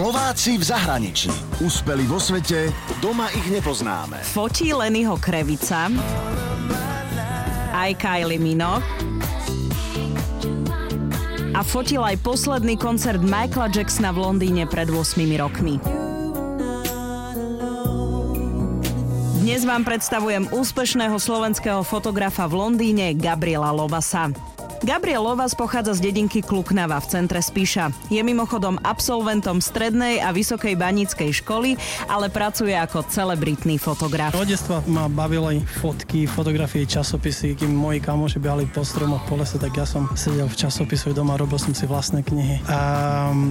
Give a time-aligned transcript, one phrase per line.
[0.00, 1.28] Slováci v zahraničí.
[1.60, 2.72] Úspeli vo svete,
[3.04, 4.24] doma ich nepoznáme.
[4.32, 5.92] Fotí Lenyho Krevica,
[7.76, 8.80] aj Kylie Minogue
[11.52, 15.76] a fotil aj posledný koncert Michaela Jacksona v Londýne pred 8 rokmi.
[19.44, 24.32] Dnes vám predstavujem úspešného slovenského fotografa v Londýne Gabriela Lovasa.
[24.80, 27.92] Gabriel Lovas pochádza z dedinky Kluknava v centre Spíša.
[28.08, 31.76] Je mimochodom absolventom strednej a vysokej banickej školy,
[32.08, 34.32] ale pracuje ako celebritný fotograf.
[34.32, 37.60] Od detstva ma bavili fotky, fotografie, časopisy.
[37.60, 41.36] Kým moji kamoši behali po stromoch po lese, tak ja som sedel v časopisoch doma,
[41.36, 42.64] robil som si vlastné knihy.
[42.64, 42.80] A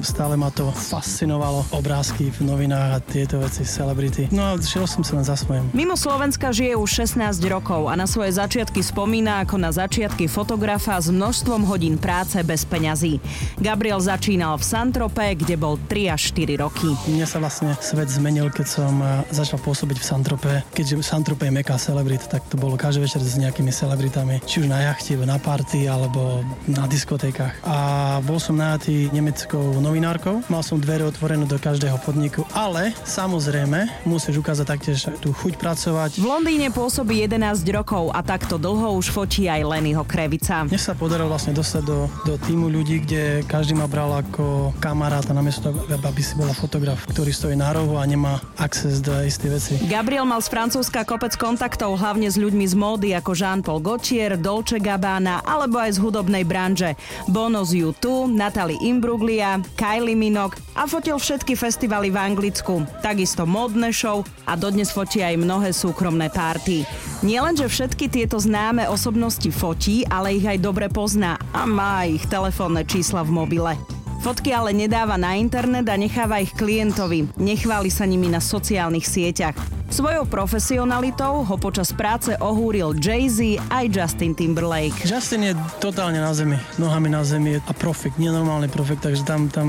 [0.00, 1.68] stále ma to fascinovalo.
[1.76, 4.32] Obrázky v novinách a tieto veci, celebrity.
[4.32, 5.68] No a šiel som sa len za svojím.
[5.76, 10.96] Mimo Slovenska žije už 16 rokov a na svoje začiatky spomína ako na začiatky fotografa
[11.04, 13.18] z množstvom hodín práce bez peňazí.
[13.58, 16.88] Gabriel začínal v Santrope, kde bol 3 až 4 roky.
[17.10, 20.52] Mne sa vlastne svet zmenil, keď som eh, začal pôsobiť v Santrope.
[20.70, 24.38] Keďže Santrope je meka celebrit, tak to bolo každý večer s nejakými celebritami.
[24.46, 27.66] Či už na jachti, na party alebo na diskotékach.
[27.66, 27.76] A
[28.22, 30.46] bol som najatý nemeckou novinárkou.
[30.46, 36.22] Mal som dvere otvorené do každého podniku, ale samozrejme musíš ukázať taktiež tú chuť pracovať.
[36.22, 40.62] V Londýne pôsobí 11 rokov a takto dlho už fotí aj Lenyho Krevica.
[40.68, 45.32] Mne sa podarilo vlastne dostať do, do týmu ľudí, kde každý ma bral ako kamaráta
[45.32, 49.80] namiesto aby si bola fotograf, ktorý stojí na rohu a nemá access do isté veci.
[49.88, 54.76] Gabriel mal z Francúzska kopec kontaktov hlavne s ľuďmi z módy ako Jean-Paul Gaultier, Dolce
[54.76, 56.92] Gabbana alebo aj z hudobnej branže.
[57.24, 62.86] Bono z U2, Natalie Imbruglia, Kylie Minogue a fotil všetky festivaly v Anglicku.
[63.02, 66.86] Takisto modné show a dodnes fotí aj mnohé súkromné párty.
[67.26, 72.86] Nielenže všetky tieto známe osobnosti fotí, ale ich aj dobre pozná a má ich telefónne
[72.86, 73.74] čísla v mobile.
[74.22, 77.26] Fotky ale nedáva na internet a necháva ich klientovi.
[77.38, 79.77] Nechváli sa nimi na sociálnych sieťach.
[79.88, 85.08] Svojou profesionalitou ho počas práce ohúril Jay-Z aj Justin Timberlake.
[85.08, 89.68] Justin je totálne na zemi, nohami na zemi a profik, nenormálny profik, takže tam, tam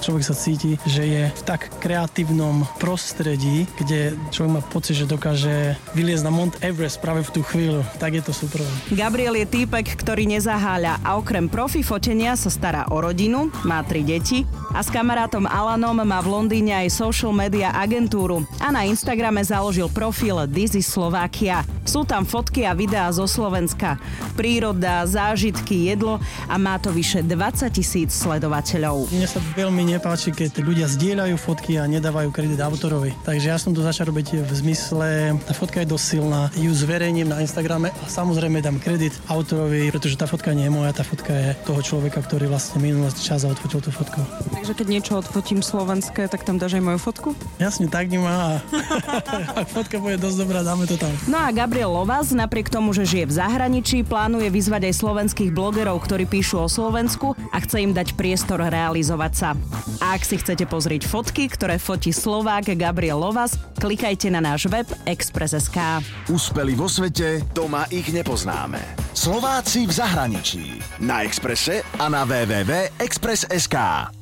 [0.00, 5.76] človek sa cíti, že je v tak kreatívnom prostredí, kde človek má pocit, že dokáže
[5.92, 7.84] vyliezť na Mount Everest práve v tú chvíľu.
[8.00, 8.64] Tak je to super.
[8.88, 14.00] Gabriel je týpek, ktorý nezaháľa a okrem profi fotenia sa stará o rodinu, má tri
[14.00, 19.44] deti a s kamarátom Alanom má v Londýne aj social media agentúru a na Instagrame
[19.44, 20.46] za založil profil
[20.78, 21.77] is Slovakia.
[21.88, 23.96] Sú tam fotky a videá zo Slovenska.
[24.36, 29.08] Príroda, zážitky, jedlo a má to vyše 20 tisíc sledovateľov.
[29.08, 33.16] Mne sa veľmi nepáči, keď ľudia zdieľajú fotky a nedávajú kredit autorovi.
[33.24, 37.32] Takže ja som to začal robiť v zmysle, tá fotka je dosť silná, ju zverejním
[37.32, 41.32] na Instagrame a samozrejme dám kredit autorovi, pretože tá fotka nie je moja, tá fotka
[41.32, 44.20] je toho človeka, ktorý vlastne minulý čas a odfotil tú fotku.
[44.52, 47.28] Takže keď niečo odfotím slovenské, tak tam dáš aj moju fotku?
[47.56, 48.60] Jasne, tak nemá.
[49.74, 51.14] Fotka bude dosť dobrá, dáme to tam.
[51.30, 51.48] No a
[51.78, 56.58] Gabriel Lovas, napriek tomu, že žije v zahraničí, plánuje vyzvať aj slovenských blogerov, ktorí píšu
[56.58, 59.54] o Slovensku a chce im dať priestor realizovať sa.
[60.02, 64.90] A ak si chcete pozrieť fotky, ktoré fotí Slovák Gabriel Lovas, klikajte na náš web
[65.06, 66.02] Express.sk.
[66.26, 68.82] Úspeli vo svete, doma ich nepoznáme.
[69.14, 70.82] Slováci v zahraničí.
[70.98, 74.17] Na Exprese a na www.express.sk.